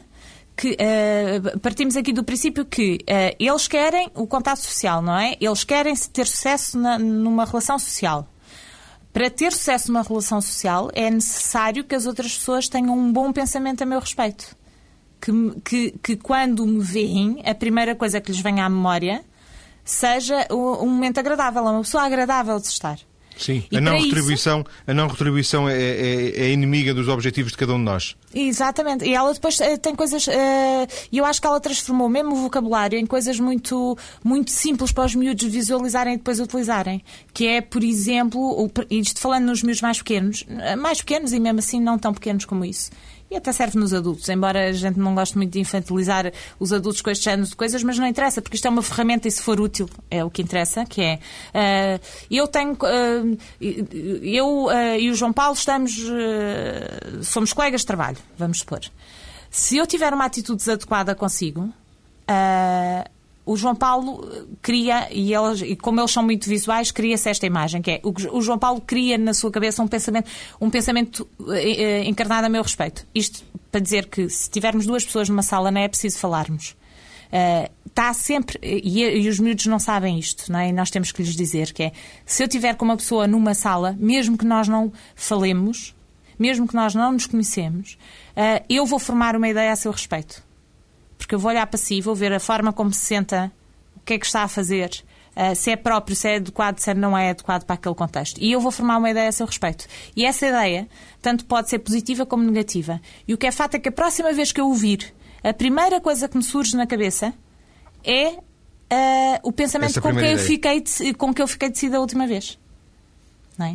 [0.58, 5.36] que uh, partimos aqui do princípio que uh, eles querem o contato social, não é?
[5.39, 8.28] Eles querem ter sucesso na, numa relação social.
[9.13, 13.32] Para ter sucesso numa relação social é necessário que as outras pessoas tenham um bom
[13.32, 14.56] pensamento a meu respeito.
[15.22, 15.32] Que,
[15.63, 19.24] que, que quando me veem, a primeira coisa que lhes venha à memória
[19.84, 23.00] seja um momento agradável, uma pessoa agradável de estar.
[23.41, 24.70] Sim, e a não, retribuição, isso...
[24.86, 28.15] a não retribuição é, é, é, inimiga dos objetivos de cada um de nós.
[28.34, 29.04] Exatamente.
[29.04, 30.28] E ela depois uh, tem coisas.
[30.28, 34.91] Eh, e eu acho que ela transformou mesmo o vocabulário em coisas muito, muito simples
[34.91, 37.04] para os miúdos visualizarem e depois utilizarem.
[37.34, 41.60] Que é, por exemplo, isto falando nos miúdos mais pequenos, eh, mais pequenos e mesmo
[41.60, 42.91] assim não tão pequenos como isso
[43.32, 47.02] e até serve nos adultos, embora a gente não goste muito de infantilizar os adultos
[47.02, 49.41] com este género de coisas, mas não interessa, porque isto é uma ferramenta e se
[49.41, 55.10] for útil é o que interessa, que é uh, eu tenho uh, eu uh, e
[55.10, 55.91] o João Paulo estamos
[57.24, 58.82] somos colegas de trabalho, vamos supor.
[59.50, 61.72] Se eu tiver uma atitude desadequada consigo,
[63.46, 64.28] o João Paulo
[64.62, 68.42] cria, e, eles, e como eles são muito visuais, cria-se esta imagem, que é o,
[68.42, 73.06] João Paulo cria na sua cabeça um pensamento, um pensamento eh, encarnado a meu respeito.
[73.14, 76.76] Isto para dizer que se tivermos duas pessoas numa sala não é preciso falarmos.
[77.86, 80.70] Está sempre, e, e, os miúdos não sabem isto, não é?
[80.70, 81.92] E nós temos que lhes dizer que é,
[82.26, 85.96] se eu tiver com uma pessoa numa sala, mesmo que nós não falemos,
[86.38, 87.98] mesmo que nós não nos conhecemos,
[88.32, 90.44] uh, eu vou formar uma ideia a seu respeito
[91.22, 93.52] porque eu vou olhar para si, vou ver a forma como se senta,
[93.96, 94.90] o que é que está a fazer,
[95.36, 98.42] uh, se é próprio, se é adequado, se não é adequado para aquele contexto.
[98.42, 99.86] E eu vou formar uma ideia a seu respeito.
[100.16, 100.90] E essa ideia,
[101.22, 103.00] tanto pode ser positiva como negativa.
[103.28, 106.02] E o que é fato é que a próxima vez que eu ouvir, a primeira
[106.02, 107.32] coisa que me surge na cabeça
[108.04, 108.40] é uh,
[109.44, 110.84] o pensamento com que, eu fiquei
[111.18, 112.58] com que eu fiquei decidida a última vez.
[113.60, 113.74] É?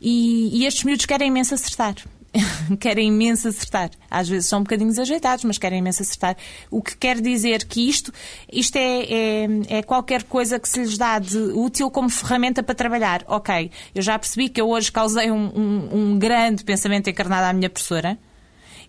[0.00, 1.94] e, e estes miúdos querem imenso acertar.
[2.80, 3.90] querem imenso acertar.
[4.10, 6.36] Às vezes são um bocadinho desajeitados, mas querem imenso acertar.
[6.70, 8.12] O que quer dizer que isto,
[8.52, 12.74] isto é, é, é qualquer coisa que se lhes dá de útil como ferramenta para
[12.74, 13.24] trabalhar.
[13.26, 17.52] Ok, eu já percebi que eu hoje causei um, um, um grande pensamento encarnado à
[17.52, 18.18] minha professora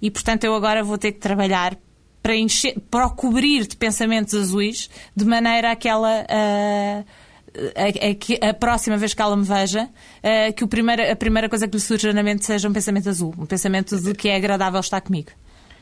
[0.02, 1.78] e, portanto, eu agora vou ter que trabalhar
[2.22, 6.26] para, encher, para o cobrir de pensamentos azuis de maneira a que ela.
[6.26, 7.27] Uh,
[7.76, 11.50] a, a, a, próxima vez que ela me veja, uh, que o primeiro, a primeira
[11.50, 14.36] coisa que lhe surja na mente seja um pensamento azul, um pensamento de que é
[14.36, 15.30] agradável estar comigo.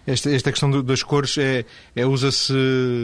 [0.08, 2.54] Esta, esta questão do, das cores é, é usa-se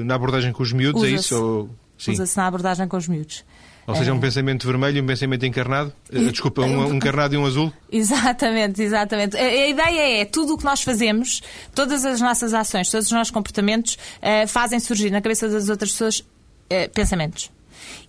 [0.06, 1.70] na abordagem com os miúdos, é isso?
[2.08, 3.44] Usa-se na abordagem com os miúdos.
[3.88, 4.22] Ou seja, um é...
[4.22, 5.92] pensamento vermelho e um pensamento encarnado?
[6.12, 7.74] Eh, desculpa, um, um encarnado e um azul?
[7.92, 9.36] Exatamente, exatamente.
[9.36, 11.42] A, a, ideia é tudo o que nós fazemos,
[11.74, 15.92] todas as nossas ações, todos os nossos comportamentos uh, fazem surgir na cabeça das outras
[15.92, 17.52] pessoas uh, pensamentos.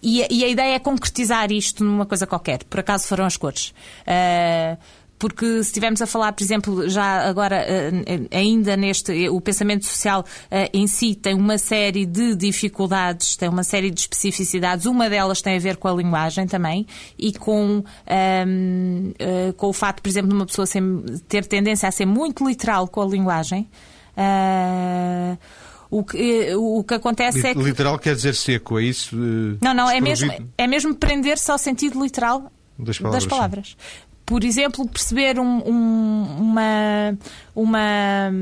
[0.02, 2.64] E, e, a ideia é concretizar isto numa coisa qualquer.
[2.64, 3.72] Por acaso foram as cores.
[4.02, 4.76] Uh,
[5.18, 7.64] porque se estivermos a falar, por exemplo, já agora,
[8.32, 10.24] ainda neste, o pensamento social
[10.72, 15.54] em si tem uma série de dificuldades, tem uma série de especificidades, uma delas tem
[15.54, 19.12] a ver com a linguagem também e com, um,
[19.56, 20.66] com o facto, por exemplo, de uma pessoa
[21.28, 23.68] ter tendência a ser muito literal com a linguagem.
[24.16, 25.38] Uh,
[25.92, 27.62] o que, eh, o que acontece é que...
[27.62, 29.14] Literal quer dizer seco, é isso?
[29.60, 33.24] Não, não, é mesmo, é mesmo prender-se ao sentido literal das palavras.
[33.24, 33.76] Das palavras.
[34.24, 37.18] Por exemplo, perceber um, um, uma,
[37.54, 38.32] uma,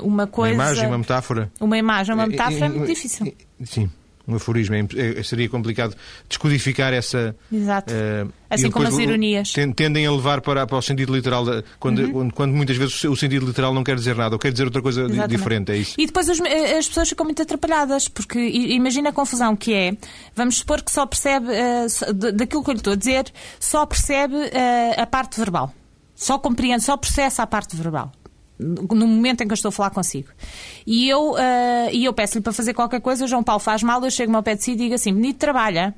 [0.00, 0.54] uma coisa...
[0.54, 1.52] Uma imagem, uma metáfora.
[1.60, 3.34] Uma imagem, uma metáfora é, é muito difícil.
[3.62, 3.90] Sim
[4.26, 4.74] um aforismo.
[4.74, 4.80] É,
[5.18, 5.94] é, seria complicado
[6.28, 7.34] descodificar essa.
[7.52, 7.92] Exato.
[7.92, 9.52] Uh, assim como as ironias.
[9.76, 11.44] Tendem a levar para, para o sentido literal,
[11.78, 12.30] quando, uhum.
[12.30, 15.02] quando muitas vezes o sentido literal não quer dizer nada, ou quer dizer outra coisa
[15.02, 15.30] Exatamente.
[15.30, 15.72] diferente.
[15.72, 15.94] É isso.
[15.98, 19.96] E depois as, eh, as, pessoas ficam muito atrapalhadas, porque imagina a confusão que é.
[20.34, 24.34] Vamos supor que só percebe, uh, daquilo que eu lhe estou a dizer, só percebe
[24.34, 25.74] uh, a parte verbal.
[26.14, 28.12] Só compreende, só processa a parte verbal
[28.58, 30.28] no momento em que eu estou a falar consigo.
[30.86, 34.02] E eu, uh, e eu peço-lhe para fazer qualquer coisa, o João Paulo faz mal,
[34.04, 35.94] eu chego ao pé de si e digo assim: Benito, trabalha.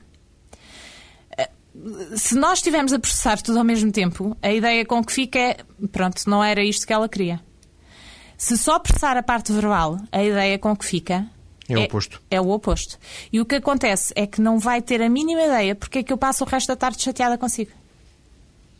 [1.75, 5.39] Uh, se nós estivermos a processar tudo ao mesmo tempo, a ideia com que fica
[5.39, 5.57] é:
[5.93, 7.41] pronto, não era isto que ela queria.
[8.39, 11.27] Se só processar a parte verbal, a ideia com que fica.
[11.69, 12.23] É o oposto.
[12.31, 12.99] É, é o oposto.
[13.33, 16.13] E o que acontece é que não vai ter a mínima ideia porque é que
[16.13, 17.73] eu passo o resto da tarde chateada consigo.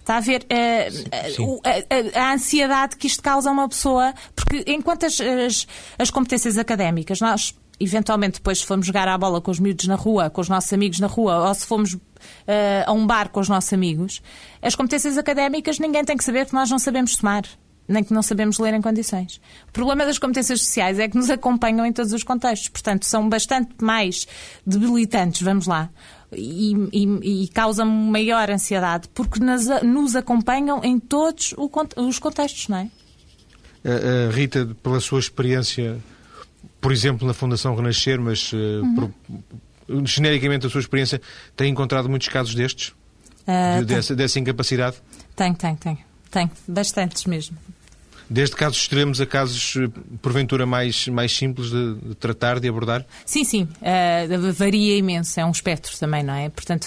[0.07, 4.63] Está a ver uh, a, a, a, ansiedade que isto causa a uma pessoa, porque
[4.69, 5.67] enquanto as, as,
[5.99, 9.97] as competências académicas, nós eventualmente depois se fomos jogar à bola com os miúdos na
[9.97, 12.01] rua, com os nossos amigos na rua, ou se fomos uh,
[12.87, 14.23] a um bar com os nossos amigos,
[14.63, 17.43] as competências académicas ninguém tem que saber que nós não sabemos tomar.
[17.89, 19.41] Nem que não sabemos ler em condições.
[19.69, 22.69] O problema das competências sociais é que nos acompanham em todos os contextos.
[22.69, 24.27] Portanto, são bastante mais
[24.67, 25.89] debilitantes, vamos lá,
[26.37, 31.55] e, e, e causam maior ansiedade, porque nas, nos acompanham em todos
[31.97, 32.91] os contextos, não é?
[33.85, 35.99] Uh, uh, Rita, pela sua experiência
[36.81, 38.95] por exemplo, na Fundação Renascer, mas uh, uhum.
[38.95, 41.21] por, genericamente a sua experiência,
[41.57, 42.91] tem encontrado muitos casos destes?
[43.43, 44.97] Uh, de, dessa, dessa, incapacidade?
[45.35, 45.99] Tem, tem, tem.
[46.31, 47.57] Tem, bastantes mesmo.
[48.29, 49.89] Desde casos extremos a casos, eh,
[50.21, 53.07] porventura, mais, mais simples de, de tratar, de abordar?
[53.25, 53.63] Sim, sim.
[53.63, 55.39] Uh, varia imenso.
[55.39, 56.49] É um espectro também, não é?
[56.49, 56.87] Portanto,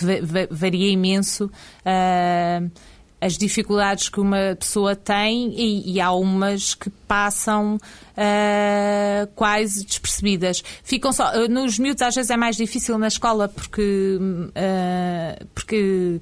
[0.51, 1.45] varia imenso.
[1.45, 2.69] Uh,
[3.21, 10.63] as dificuldades que uma pessoa tem e, e há umas que passam uh, quase despercebidas.
[10.83, 11.47] Ficam só.
[11.47, 14.17] Nos miúdos às vezes é mais difícil na escola porque.
[15.53, 16.21] Porque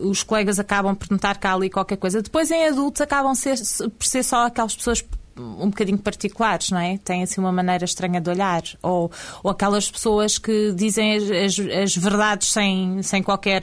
[0.00, 2.22] os colegas acabam por notar que há ali qualquer coisa.
[2.22, 3.56] Depois, em adultos, acabam ser,
[3.98, 5.04] por ser só aquelas pessoas
[5.40, 6.98] um bocadinho particulares, não é?
[6.98, 8.62] Têm assim uma maneira estranha de olhar.
[8.82, 9.10] Ou,
[9.42, 13.62] ou aquelas pessoas que dizem as, as, as verdades sem, sem qualquer.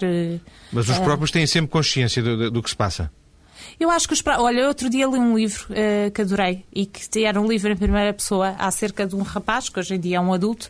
[0.71, 3.11] Mas os próprios têm sempre consciência do, do que se passa.
[3.79, 4.23] Eu acho que os.
[4.25, 7.75] Olha, outro dia li um livro uh, que adorei e que era um livro em
[7.75, 10.69] primeira pessoa acerca de um rapaz, que hoje em dia é um adulto,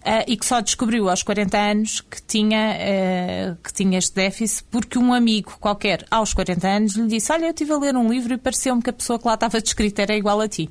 [0.00, 4.64] uh, e que só descobriu aos 40 anos que tinha, uh, que tinha este déficit
[4.70, 8.10] porque um amigo qualquer, aos 40 anos, lhe disse: Olha, eu estive a ler um
[8.10, 10.70] livro e pareceu-me que a pessoa que lá estava descrita era igual a ti.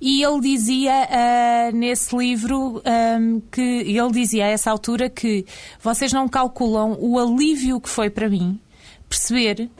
[0.00, 5.46] E ele dizia uh, nesse livro um, que ele dizia a essa altura que
[5.80, 8.60] vocês não calculam o alívio que foi para mim
[9.08, 9.70] perceber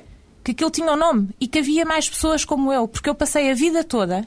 [0.46, 3.50] que aquilo tinha um nome e que havia mais pessoas como eu, porque eu passei
[3.50, 4.24] a vida toda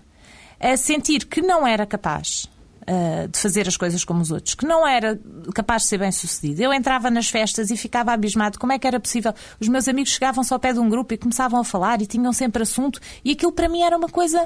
[0.60, 2.44] a sentir que não era capaz
[2.82, 5.18] uh, de fazer as coisas como os outros, que não era
[5.56, 6.62] capaz de ser bem sucedido.
[6.62, 9.34] Eu entrava nas festas e ficava abismado como é que era possível.
[9.62, 12.34] Os meus amigos chegavam-se ao pé de um grupo e começavam a falar e tinham
[12.34, 14.46] sempre assunto, e aquilo para mim era uma coisa.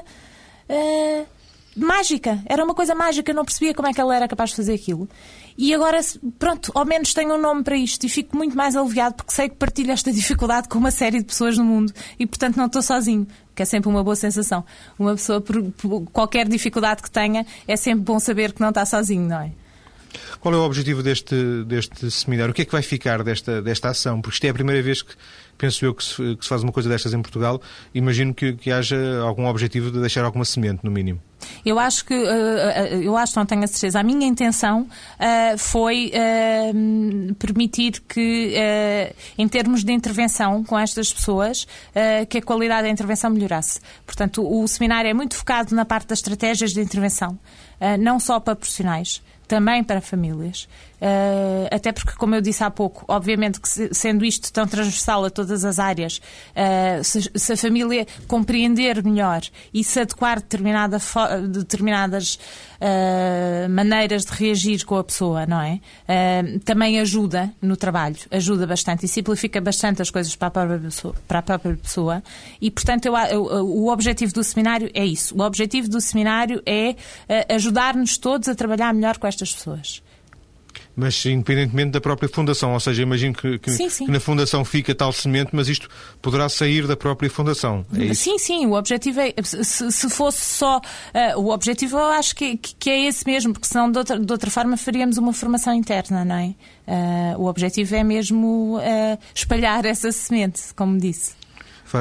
[0.70, 1.26] Uh,
[1.74, 4.56] mágica, era uma coisa mágica, eu não percebia como é que ela era capaz de
[4.56, 5.08] fazer aquilo.
[5.56, 6.00] E agora,
[6.38, 9.48] pronto, ao menos tenho um nome para isto e fico muito mais aliviado porque sei
[9.48, 12.82] que partilho esta dificuldade com uma série de pessoas no mundo e, portanto, não estou
[12.82, 14.64] sozinho, que é sempre uma boa sensação.
[14.98, 18.84] Uma pessoa, por, por qualquer dificuldade que tenha, é sempre bom saber que não está
[18.84, 19.52] sozinho, não é?
[20.40, 22.52] Qual é o objetivo deste, deste seminário?
[22.52, 24.20] O que é que vai ficar desta, desta ação?
[24.20, 25.14] Porque isto é a primeira vez que,
[25.56, 27.60] penso eu, que se, que se faz uma coisa destas em Portugal.
[27.94, 31.20] Imagino que, que haja algum objetivo de deixar alguma semente, no mínimo.
[31.64, 34.86] Eu acho que, eu acho, não tenho a certeza, a minha intenção
[35.58, 36.12] foi
[37.38, 38.54] permitir que,
[39.38, 41.66] em termos de intervenção com estas pessoas,
[42.28, 43.80] que a qualidade da intervenção melhorasse.
[44.06, 47.38] Portanto, o seminário é muito focado na parte das estratégias de intervenção,
[47.98, 50.66] não só para profissionais também para famílias.
[51.00, 55.30] Uh, até porque, como eu disse há pouco, obviamente que sendo isto tão transversal a
[55.30, 60.98] todas as áreas, uh, se, se, a família compreender melhor e se adequar determinada
[61.48, 62.38] determinadas
[62.80, 65.80] uh, maneiras de reagir com a pessoa, não é?
[66.64, 71.14] também ajuda no trabalho, ajuda bastante e simplifica bastante as coisas para a própria pessoa.
[71.26, 72.22] Para a própria pessoa.
[72.60, 75.36] E, portanto, eu, eu, o objetivo do seminário é isso.
[75.36, 76.94] O objetivo do seminário é
[77.52, 80.02] ajudar-nos todos a trabalhar melhor com estas pessoas
[80.96, 82.72] mas independentemente da própria fundação.
[82.72, 84.06] Ou seja, imagino que, que, sim, sim.
[84.06, 85.88] que, na fundação fica tal semente, mas isto
[86.22, 87.84] poderá sair da própria fundação.
[87.96, 89.34] É sim, sim, o objetivo é.
[89.42, 90.78] Se, se fosse só.
[90.78, 94.32] Uh, o objetivo eu acho que, que, é esse mesmo, porque senão de outra, de
[94.32, 96.54] outra forma faríamos uma formação interna, não é?
[96.86, 101.32] Uh, o objetivo é mesmo uh, espalhar essa semente, como disse.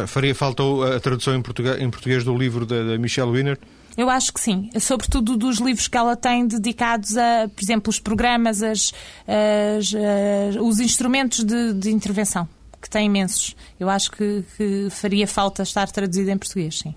[0.08, 0.63] Faria falta
[0.95, 3.60] a tradução em português, em português do livro da, da Michelle Wiener?
[3.95, 7.99] Eu acho que sim, sobretudo dos livros que ela tem dedicados a, por exemplo, os
[7.99, 8.91] programas, as,
[9.27, 12.47] as, as, os instrumentos de, de, intervenção,
[12.82, 13.56] que tem imensos.
[13.79, 16.95] Eu acho que, que faria falta estar traduzido em português, sim.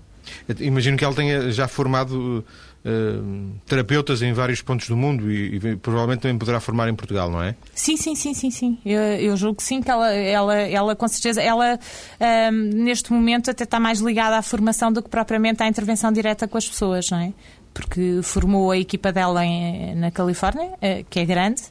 [0.59, 2.43] Imagino que ela tenha já formado
[2.87, 7.29] uh, terapeutas em vários pontos do mundo e, e, provavelmente também poderá formar em Portugal,
[7.29, 7.55] não é?
[7.75, 8.77] Sim, sim, sim, sim, sim.
[8.85, 13.51] Eu, eu julgo que sim, que ela, ela, ela com certeza, ela uh, neste momento
[13.51, 17.09] até está mais ligada à formação do que propriamente à intervenção direta com as pessoas,
[17.11, 17.33] não é?
[17.73, 21.61] Porque formou a equipa dela em, na Califórnia, uh, que é grande.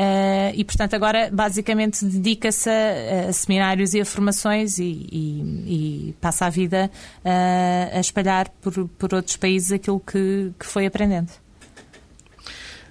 [0.00, 6.14] Uh, e, portanto, agora basicamente dedica-se a, a, seminários e a formações e, e, e
[6.18, 6.90] passa a vida
[7.22, 11.28] uh, a espalhar por, por outros países aquilo que, que foi aprendendo.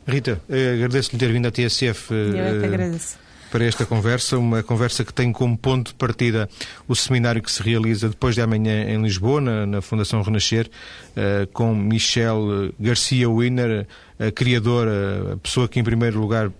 [0.05, 2.13] Rita, eh, agradeço-lhe ter vindo à TSF.
[2.13, 3.17] Eu é que agradeço.
[3.51, 6.47] para esta conversa, uma conversa que tem como ponto de partida
[6.87, 10.69] o seminário que se realiza depois de amanhã em Lisboa, na, na Fundação Renascer,
[11.15, 13.87] uh, com Michel Garcia Wiener,
[14.19, 16.51] a criadora, a pessoa que em primeiro lugar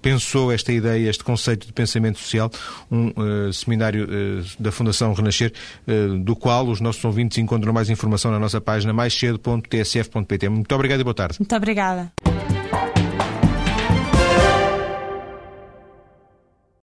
[0.00, 2.50] pensou esta ideia, este conceito de pensamento social,
[2.90, 5.52] um uh, seminário uh, da Fundação Renascer,
[5.86, 10.48] uh, do qual os nossos ouvintes encontram mais informação na nossa página maiscedo.tsf.pt.
[10.48, 11.36] Muito obrigado e boa tarde.
[11.38, 12.12] Muito obrigada.